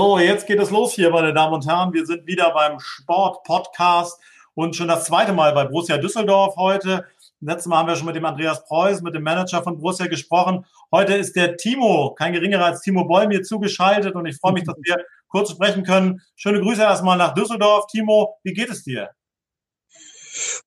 [0.00, 1.92] So, jetzt geht es los hier, meine Damen und Herren.
[1.92, 4.18] Wir sind wieder beim Sport-Podcast
[4.54, 7.04] und schon das zweite Mal bei Borussia Düsseldorf heute.
[7.40, 10.64] Letztes Mal haben wir schon mit dem Andreas Preuß, mit dem Manager von Borussia gesprochen.
[10.90, 14.64] Heute ist der Timo, kein geringerer als Timo Boll, mir zugeschaltet und ich freue mich,
[14.64, 16.22] dass wir kurz sprechen können.
[16.34, 17.86] Schöne Grüße erstmal nach Düsseldorf.
[17.88, 19.10] Timo, wie geht es dir?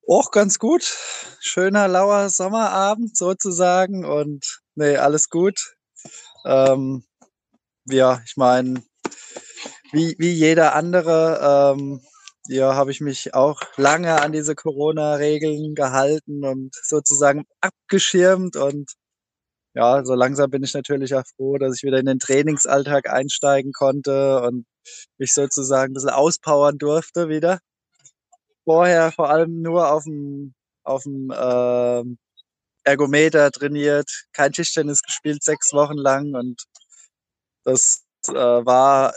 [0.08, 0.84] Auch ganz gut.
[1.40, 5.74] Schöner, lauer Sommerabend sozusagen und nee, alles gut.
[6.44, 7.04] Ähm,
[7.86, 8.84] ja, ich meine,
[9.94, 12.00] wie, wie jeder andere, ähm,
[12.48, 18.92] ja, habe ich mich auch lange an diese Corona-Regeln gehalten und sozusagen abgeschirmt und
[19.74, 23.72] ja, so langsam bin ich natürlich auch froh, dass ich wieder in den Trainingsalltag einsteigen
[23.72, 24.66] konnte und
[25.18, 27.60] mich sozusagen ein bisschen auspowern durfte wieder.
[28.64, 30.54] Vorher vor allem nur auf dem,
[30.84, 32.02] auf dem äh,
[32.84, 36.62] Ergometer trainiert, kein Tischtennis gespielt, sechs Wochen lang und
[37.64, 39.14] das äh, war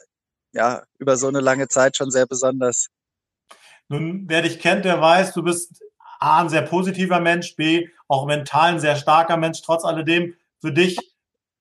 [0.54, 2.88] ja über so eine lange Zeit schon sehr besonders.
[3.90, 5.82] Nun, wer dich kennt, der weiß, du bist
[6.20, 9.62] A, ein sehr positiver Mensch, B, auch mental ein sehr starker Mensch.
[9.62, 10.98] Trotz alledem, für dich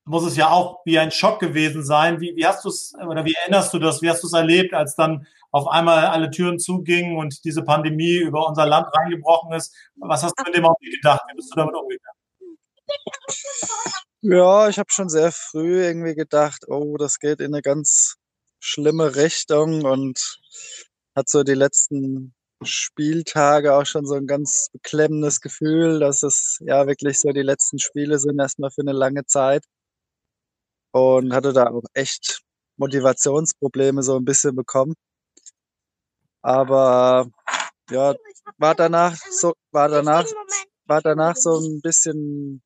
[0.04, 2.20] muss es ja auch wie ein Schock gewesen sein.
[2.20, 4.02] Wie, wie hast du es, oder wie erinnerst du das?
[4.02, 8.16] Wie hast du es erlebt, als dann auf einmal alle Türen zugingen und diese Pandemie
[8.16, 9.74] über unser Land reingebrochen ist?
[9.96, 11.22] Was hast du in dem Augenblick gedacht?
[11.28, 12.20] Wie bist du damit umgegangen?
[14.22, 18.16] Ja, ich habe schon sehr früh irgendwie gedacht, oh, das geht in eine ganz
[18.60, 20.38] schlimme Richtung und
[21.14, 26.86] hat so die letzten Spieltage auch schon so ein ganz beklemmendes Gefühl, dass es ja
[26.86, 29.64] wirklich so die letzten Spiele sind, erstmal für eine lange Zeit.
[30.92, 32.40] Und hatte da auch echt
[32.78, 34.94] Motivationsprobleme so ein bisschen bekommen.
[36.42, 37.28] Aber
[37.90, 38.14] ja,
[38.58, 40.24] war danach so, war danach,
[40.86, 42.62] war danach so ein bisschen,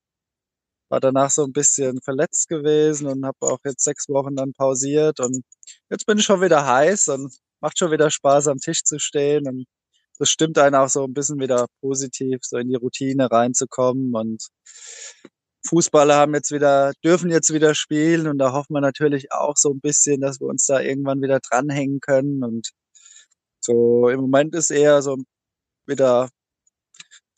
[0.91, 5.21] war danach so ein bisschen verletzt gewesen und habe auch jetzt sechs Wochen dann pausiert
[5.21, 5.43] und
[5.91, 9.47] jetzt bin ich schon wieder heiß und macht schon wieder Spaß, am Tisch zu stehen.
[9.47, 9.67] Und
[10.19, 14.15] das stimmt einen auch so ein bisschen wieder positiv, so in die Routine reinzukommen.
[14.15, 14.49] Und
[15.67, 19.71] Fußballer haben jetzt wieder, dürfen jetzt wieder spielen und da hoffen wir natürlich auch so
[19.73, 22.43] ein bisschen, dass wir uns da irgendwann wieder dranhängen können.
[22.45, 22.71] Und
[23.61, 25.19] so im Moment ist eher so
[25.87, 26.31] wieder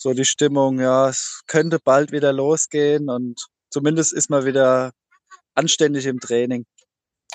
[0.02, 3.40] so die Stimmung, ja, es könnte bald wieder losgehen und
[3.70, 4.92] zumindest ist man wieder
[5.54, 6.66] anständig im Training.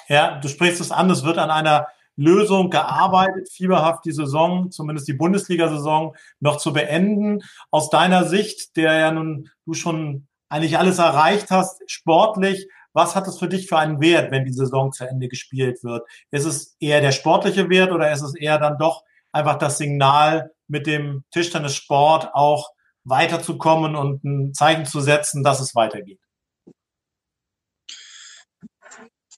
[0.07, 5.07] Ja, du sprichst es an, es wird an einer Lösung gearbeitet, fieberhaft die Saison, zumindest
[5.07, 7.41] die Bundesliga-Saison, noch zu beenden.
[7.71, 13.27] Aus deiner Sicht, der ja nun du schon eigentlich alles erreicht hast, sportlich, was hat
[13.27, 16.07] es für dich für einen Wert, wenn die Saison zu Ende gespielt wird?
[16.31, 19.03] Ist es eher der sportliche Wert oder ist es eher dann doch
[19.37, 22.71] einfach das Signal, mit dem Tischtennissport auch
[23.05, 26.19] weiterzukommen und ein Zeichen zu setzen, dass es weitergeht?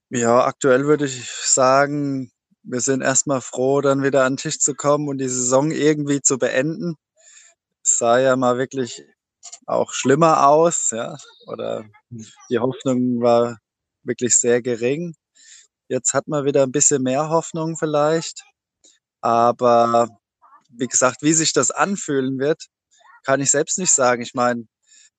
[0.09, 2.31] Ja, aktuell würde ich sagen,
[2.63, 6.21] wir sind erstmal froh, dann wieder an den Tisch zu kommen und die Saison irgendwie
[6.21, 6.95] zu beenden.
[7.83, 9.03] Es sah ja mal wirklich
[9.67, 11.85] auch schlimmer aus, ja, oder
[12.49, 13.59] die Hoffnung war
[14.03, 15.15] wirklich sehr gering.
[15.87, 18.43] Jetzt hat man wieder ein bisschen mehr Hoffnung vielleicht,
[19.21, 20.09] aber
[20.69, 22.65] wie gesagt, wie sich das anfühlen wird,
[23.23, 24.21] kann ich selbst nicht sagen.
[24.21, 24.65] Ich meine,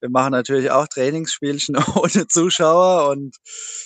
[0.00, 3.36] wir machen natürlich auch Trainingsspielchen ohne Zuschauer und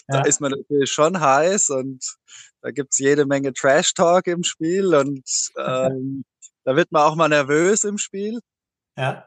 [0.08, 0.20] ja.
[0.20, 2.04] da ist man natürlich schon heiß und
[2.62, 6.24] da gibt's jede Menge Trash-Talk im Spiel und ähm,
[6.64, 8.40] da wird man auch mal nervös im Spiel.
[8.96, 9.26] Ja.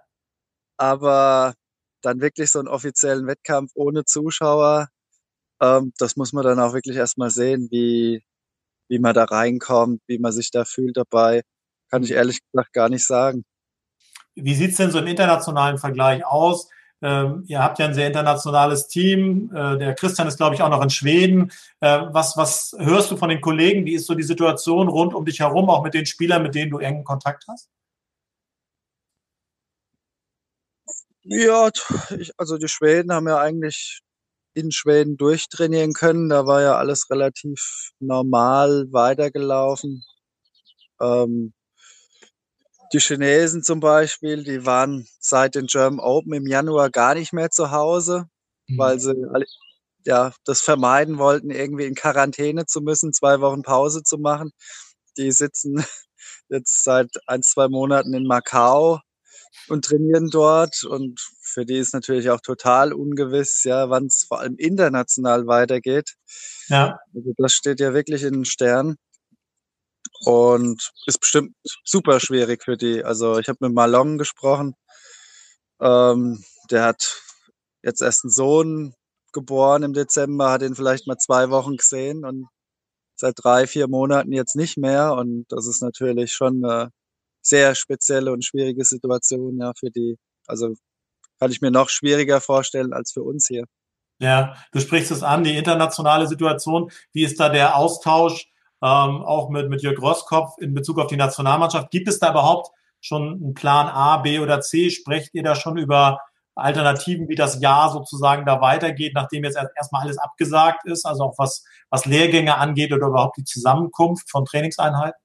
[0.78, 1.54] Aber
[2.02, 4.88] dann wirklich so einen offiziellen Wettkampf ohne Zuschauer,
[5.62, 8.24] ähm, das muss man dann auch wirklich erstmal sehen, wie,
[8.90, 11.42] wie man da reinkommt, wie man sich da fühlt dabei.
[11.90, 13.46] Kann ich ehrlich gesagt gar nicht sagen.
[14.36, 16.70] Wie sieht's denn so im internationalen Vergleich aus?
[17.02, 19.52] Ähm, ihr habt ja ein sehr internationales Team.
[19.54, 21.52] Äh, der Christian ist, glaube ich, auch noch in Schweden.
[21.80, 23.86] Äh, was, was hörst du von den Kollegen?
[23.86, 26.72] Wie ist so die Situation rund um dich herum, auch mit den Spielern, mit denen
[26.72, 27.70] du engen Kontakt hast?
[31.24, 31.70] Ja,
[32.18, 34.02] ich, also die Schweden haben ja eigentlich
[34.58, 36.30] in Schweden durchtrainieren können.
[36.30, 40.04] Da war ja alles relativ normal weitergelaufen.
[41.00, 41.54] Ähm,
[42.94, 47.52] die Chinesen zum Beispiel, die waren seit den German Open im Januar gar nicht mehr
[47.52, 48.28] zu Hause,
[48.68, 48.78] mhm.
[48.78, 49.14] weil sie
[50.06, 54.52] ja, das vermeiden wollten, irgendwie in Quarantäne zu müssen, zwei Wochen Pause zu machen.
[55.18, 55.86] Die sitzen
[56.50, 59.02] jetzt seit ein, zwei Monaten in Macau
[59.68, 60.84] und trainieren dort.
[60.86, 66.16] Und für die ist natürlich auch total ungewiss, ja, wann es vor allem international weitergeht.
[66.68, 66.98] Ja.
[67.16, 68.98] Also das steht ja wirklich in den Sternen.
[70.22, 73.04] Und ist bestimmt super schwierig für die.
[73.04, 74.74] Also ich habe mit Malong gesprochen.
[75.80, 77.22] Ähm, der hat
[77.84, 78.94] jetzt erst einen Sohn
[79.32, 82.48] geboren im Dezember, hat ihn vielleicht mal zwei Wochen gesehen und
[83.16, 85.14] seit drei, vier Monaten jetzt nicht mehr.
[85.14, 86.92] Und das ist natürlich schon eine
[87.42, 90.18] sehr spezielle und schwierige Situation, ja, für die,
[90.48, 90.74] also
[91.40, 93.66] kann ich mir noch schwieriger vorstellen als für uns hier.
[94.20, 96.92] Ja, du sprichst es an, die internationale Situation.
[97.14, 98.50] Wie ist da der Austausch
[98.82, 101.92] ähm, auch mit, mit Jörg Rosskopf in Bezug auf die Nationalmannschaft?
[101.92, 104.90] Gibt es da überhaupt schon einen Plan A, B oder C?
[104.90, 106.20] Sprecht ihr da schon über
[106.56, 111.38] Alternativen, wie das Jahr sozusagen da weitergeht, nachdem jetzt erstmal alles abgesagt ist, also auch
[111.38, 115.22] was, was Lehrgänge angeht oder überhaupt die Zusammenkunft von Trainingseinheiten?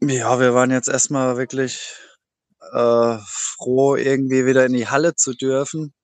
[0.00, 1.96] Ja, wir waren jetzt erstmal wirklich
[2.74, 5.94] äh, froh, irgendwie wieder in die Halle zu dürfen.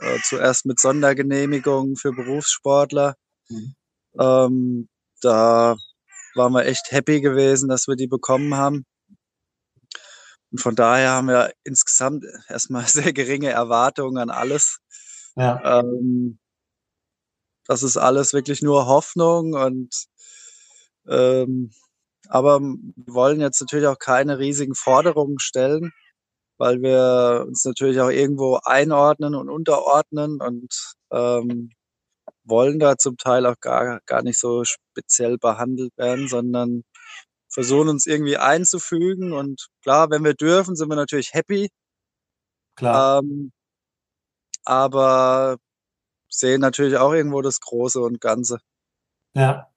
[0.00, 3.14] Äh, zuerst mit Sondergenehmigung für Berufssportler.
[3.48, 3.74] Mhm.
[4.18, 4.88] Ähm,
[5.20, 5.76] da
[6.34, 8.84] waren wir echt happy gewesen, dass wir die bekommen haben.
[10.50, 14.80] Und von daher haben wir insgesamt erstmal sehr geringe Erwartungen an alles.
[15.36, 15.80] Ja.
[15.80, 16.40] Ähm,
[17.66, 20.06] das ist alles wirklich nur Hoffnung und
[21.06, 21.70] ähm,
[22.32, 25.92] aber wir wollen jetzt natürlich auch keine riesigen Forderungen stellen,
[26.56, 31.72] weil wir uns natürlich auch irgendwo einordnen und unterordnen und ähm,
[32.44, 36.84] wollen da zum Teil auch gar, gar nicht so speziell behandelt werden, sondern
[37.50, 39.34] versuchen uns irgendwie einzufügen.
[39.34, 41.68] Und klar, wenn wir dürfen, sind wir natürlich happy.
[42.76, 43.18] Klar.
[43.18, 43.52] Ähm,
[44.64, 45.58] aber
[46.30, 48.58] sehen natürlich auch irgendwo das Große und Ganze.
[49.34, 49.68] Ja.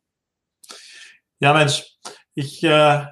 [1.40, 1.98] Ja, Mensch,
[2.36, 3.06] ich äh,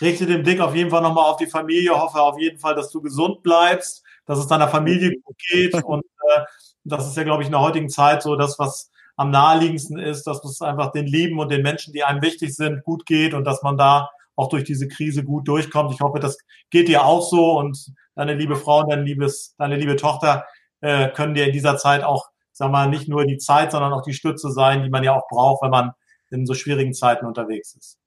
[0.00, 2.90] richte den Blick auf jeden Fall nochmal auf die Familie, hoffe auf jeden Fall, dass
[2.90, 5.74] du gesund bleibst, dass es deiner Familie gut geht.
[5.84, 6.40] Und äh,
[6.84, 10.26] das ist ja, glaube ich, in der heutigen Zeit so das, was am naheliegendsten ist,
[10.26, 13.44] dass es einfach den Lieben und den Menschen, die einem wichtig sind, gut geht und
[13.44, 15.92] dass man da auch durch diese Krise gut durchkommt.
[15.92, 16.38] Ich hoffe, das
[16.70, 20.46] geht dir auch so und deine liebe Frau und dein liebes, deine liebe Tochter
[20.80, 24.02] äh, können dir in dieser Zeit auch, sag mal, nicht nur die Zeit, sondern auch
[24.02, 25.90] die Stütze sein, die man ja auch braucht, wenn man
[26.30, 27.98] in so schwierigen Zeiten unterwegs ist.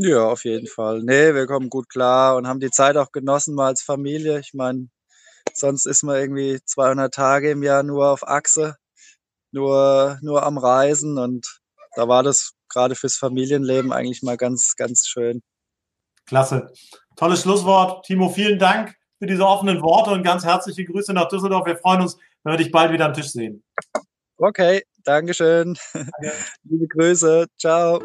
[0.00, 1.02] Ja, auf jeden Fall.
[1.02, 4.38] Nee, wir kommen gut klar und haben die Zeit auch genossen mal als Familie.
[4.38, 4.88] Ich meine,
[5.54, 8.76] sonst ist man irgendwie 200 Tage im Jahr nur auf Achse
[9.52, 11.60] nur, nur am Reisen und
[11.94, 15.42] da war das gerade fürs Familienleben eigentlich mal ganz, ganz schön.
[16.26, 16.72] Klasse.
[17.16, 18.04] Tolles Schlusswort.
[18.04, 21.66] Timo, vielen Dank für diese offenen Worte und ganz herzliche Grüße nach Düsseldorf.
[21.66, 23.64] Wir freuen uns, wenn wir dich bald wieder am Tisch sehen.
[24.36, 25.76] Okay, Dankeschön.
[25.92, 26.32] Danke.
[26.64, 27.46] Liebe Grüße.
[27.58, 28.00] Ciao.